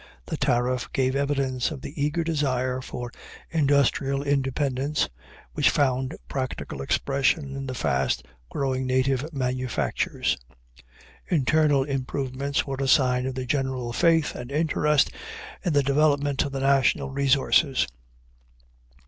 [0.25, 3.11] The tariff gave evidence of the eager desire for
[3.51, 5.07] industrial independence,
[5.53, 10.39] which found practical expression in the fast growing native manufactures.
[11.27, 15.11] Internal improvements were a sign of the general faith and interest
[15.63, 17.85] in the development of the national resources.